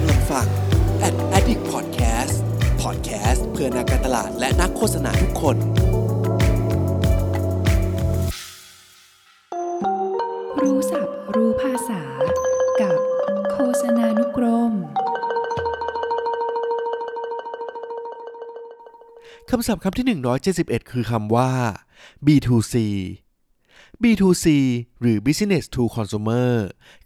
[0.00, 0.46] กำลังฟัง
[1.06, 2.36] Ad Addict Podcast
[2.82, 5.56] Podcast เพื่อนักการตลาดและนักโฆษณาทุกคน
[10.62, 12.02] รู้ศัพท์รู้ภาษา
[12.80, 12.98] กับ
[13.52, 14.72] โฆษณานุกรม
[19.50, 20.06] คำศัพท์คำที่
[20.48, 21.50] 171 คือคำว่า
[22.26, 22.74] B2C
[24.02, 24.46] B2C
[25.00, 26.52] หรือ Business to Consumer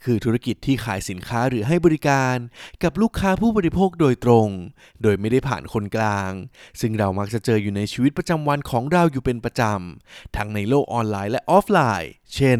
[0.04, 2.36] คือธุรกิจที่ขายสินค้าหรือให้บริการ
[2.82, 4.48] กับลูกค้าผู้บริโภคโดยตรง
[5.02, 6.32] โดยไม่ได้ผ่านคนกลาง
[6.80, 12.58] ซึ่งเรามักจะเจออยู่ในชีวิตประจำวันของเราอยู่เป็นประจำ ทั้งในโลกออนไลน์และออฟไลน์ เช่น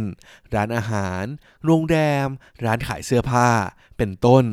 [0.55, 1.25] ร้านอาหาร
[1.65, 2.29] โรงแรม
[2.65, 3.49] ร้านขายเสื้อผ้า
[3.97, 4.45] เป็นต้น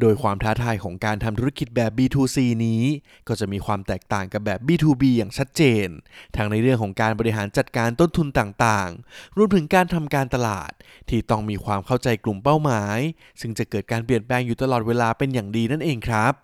[0.00, 2.36] โดยความท้าทายของการทำธุรกิจแบบ B2C
[2.66, 2.82] นี้
[3.28, 5.88] ก็จะมีความแตกต่างกับแบบ B2B อย่างชัดเจน
[6.36, 10.72] ทั้งในเรื่องของการบริหารจัดการต้นทุนต่างๆ รวมถึงการทำการตลาด
[11.08, 12.98] ที่ต้องมีความเข้าใจกลุ่มเป้าหมาย
[13.40, 16.34] ซึ่งจะเกิดการเปลี่ยนแปลงอยู่ตลอดเวลาเป็นอย่างดีนั่นเองครับ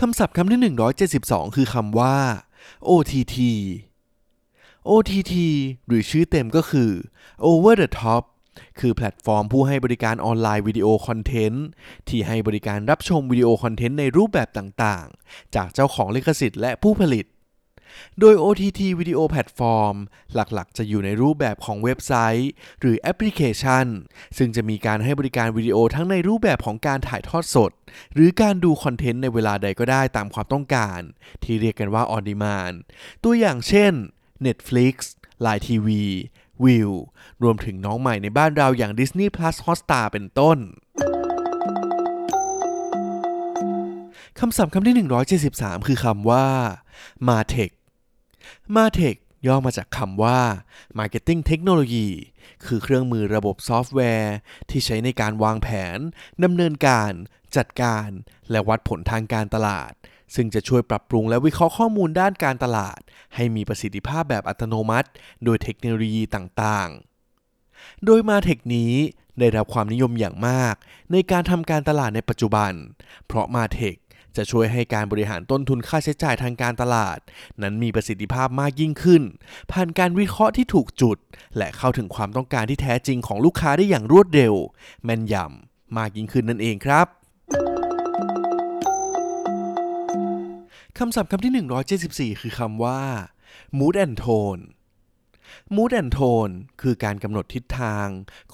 [0.00, 0.74] คำศัพท์คำที่
[1.08, 2.16] 172 คือคำว่า
[2.88, 3.36] OTT
[4.90, 5.34] OTT
[5.86, 6.90] หรือชื่อเต็มก็คือ
[7.46, 8.22] Over the Top
[8.80, 11.66] คือแพลตฟอร์มผู้ให้บริการออนไลน์วิดีโอคอนเทนต์
[12.08, 17.26] ที่ให้บริการรับชมวิดีโอคอนเทนต์ในรูปแบบต่างๆ จากเจ้าของลิขสิทธิ์และผู้ผลิต
[18.20, 19.94] โดย OTT วิดีโอแพลตฟอร์ม
[20.34, 23.86] หลักๆ จะอยู่ในรูปแบบของเว็บไซต์ หรือแอปพลิเคชัน
[24.36, 27.70] ซึ่งจะมีการให้บริการวิดีโอทั้งในรูปแบบของการถ่ายทอดสด
[28.14, 31.00] หรือการดูคอนเทนต์ในเวลาใดก็ได้ตามความต้องการ
[31.44, 32.74] ที่เรียกกันว่า on demand
[33.24, 33.92] ตัวอย่างเช่น
[34.46, 34.94] Netflix
[35.44, 35.88] Line TV
[36.64, 36.90] วิว
[37.42, 40.58] รวมถึงน้องใหม่ในบ้านเราอย่าง Disney Plus Hotstar เป็นต้น
[44.38, 44.94] คำศัพท์คำที่
[45.42, 46.46] 173 คือคำว่า
[47.28, 47.72] Martech
[48.74, 50.40] Martech ย่อมาจากคำว่า
[50.98, 52.08] Marketing Technology
[52.64, 54.34] คือเครื่องมือระบบซอฟต์แวร์
[54.70, 55.98] ที่ใช้ในการวางแผน
[56.44, 57.12] ดำเนินการ
[57.56, 58.08] จัดการ
[58.50, 59.92] และวัดผลทางการตลาด
[60.34, 63.00] ซึ่งจะช่วยปรับปรุงและวิเคราะห์ข้อมูลด้านการตลาด
[63.34, 65.08] ให้มีประสิทธิภาพแบบอัตโนมัติ
[65.44, 68.92] โดยเทคโนโลยีต่างๆ โดยมาเทคนี้
[69.38, 70.74] ได้รับความนิยมอย่างมาก
[71.12, 72.72] ในการทำการตลาดในปัจจุบัน
[73.26, 73.96] เพราะมาเทค
[74.36, 77.18] จะช่วยให้การบริหารต้นทุนค่าใช้จ่ายทางการตลาด
[77.62, 79.22] นั้นมีประสิทธิภาพมากยิ่งขึ้น
[79.72, 81.18] ผ่านการวิเคราะห์ที่ถูกจุด
[81.56, 84.54] และเข้าถึงความต้องการที่แท้จริงของลูกค้าได้อย่างรวดเร็ว
[85.04, 87.06] แม่นยำมากยิ่งขึ้นนั่นเองครับ
[90.98, 93.02] คำศัพท์คำที่ 174 คือคำว่า
[93.78, 94.62] mood and tone
[95.74, 98.06] mood and tone คือการกำหนดทิศทาง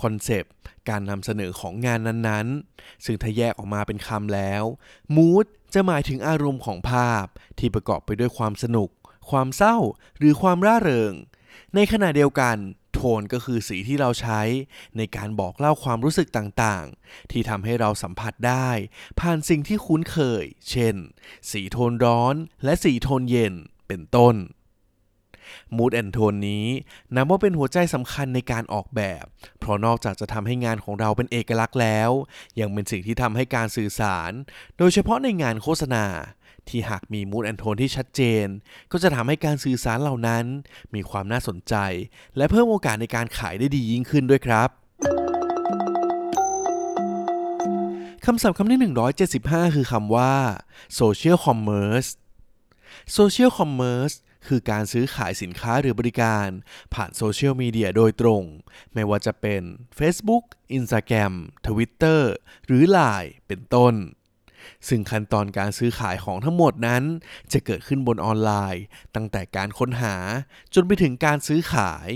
[0.02, 0.52] คอนเซปต์
[0.88, 4.62] การนำเสนอของงานนั้นๆ ซึ่งถ้าแยกออกมาเป็นคำแล้ว
[5.16, 7.26] mood จะหมายถึงอารมณ์ของภาพ
[7.58, 8.90] ที่ประกอบไปด้วยความสนุก
[9.30, 9.76] ความเศร้า
[10.18, 11.12] หรือความร่าเริง
[11.74, 12.56] ในขณะเดียวกัน
[13.18, 14.40] นก็คือสีที่เราใช้
[14.96, 18.68] ในการบอกเล่าความรู้สึกต่างๆ ที่ทำให้เราสัมผัสได้
[19.20, 20.94] ผ่านสิ่งที่คุ้นเคย เช่น
[21.50, 23.54] สีโทนร้อนและสีโทนเย็น
[23.86, 24.36] เป็นต้น
[25.76, 26.66] มูดแอนโทนนี้
[27.14, 29.24] นับว่าเป็นหัวใจสำคัญในการออกแบบ
[29.58, 32.10] เพราะนอกจากจะทำให้งานของเราเป็นเอกลักษณ์แล้ว
[32.60, 34.32] ยังเป็นสิ่งที่ทำให้การสื่อสาร
[34.78, 36.04] โดยเฉพาะในงานโฆษณา
[36.68, 38.46] ที่หากมีมูดแอนโทนที่ชัดเจน
[38.92, 40.44] ก็จะทำให้การสื่อสารเหล่านั้น
[40.94, 41.74] มีความน่าสนใจ
[42.36, 44.68] และเพิ่มโอกาสในการขายได้ดียิ่งขึ้นด้วยครับ
[48.24, 48.92] คำศัพท์คำที่
[49.26, 50.34] 175 คือคำว่า
[50.98, 52.10] social commerce
[53.16, 54.14] social commerce
[54.46, 56.46] คือการซื้อขายสินค้าหรือบริการ
[56.94, 58.42] ผ่านโซเชียลมีเดียโดยตรง
[58.94, 59.62] ไม่ว่าจะเป็น
[59.98, 60.44] Facebook
[60.78, 61.34] Instagram
[61.66, 62.20] Twitter
[62.66, 63.94] หรือ Line เป็นต้น
[64.88, 67.02] ซึ่งขั้นตอนการซื้อขายของทั้งหมดนั้น
[67.52, 70.16] จะเกิดขึ้นบนออนไลน์ ตั้งแต่การค้นหา
[70.74, 72.08] จนไปถึงการซื้อขาย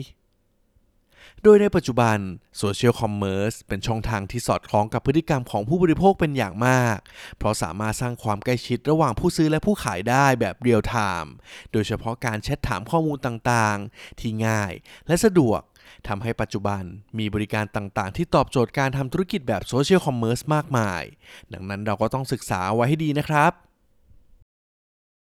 [1.44, 2.19] โดยในปัจจุบัน
[2.59, 6.98] social commerce เป็นช่องทางที่สอดคล้องกับพฤติกรรมของผู้บริโภคเป็นอย่างมาก
[7.38, 11.32] เพราะสามารถสร้างความใกล้ชิดระหว่างผู้ซื้อและผู้ขายได้แบบเรียลไทม์
[11.72, 14.72] โดยเฉพาะการแชทถามข้อมูลต่างๆ ที่ง่าย
[15.06, 15.60] และสะดวก
[16.09, 16.82] ทำให้ปัจจุบัน
[17.19, 21.03] มีบริการต่างๆ ที่ตอบโจทย์การทำธุรกิจแบบ social commerce มากมาย
[21.53, 23.53] ดังนั้นเราก็ต้องศึกษาไว้ให้ดีนะครับ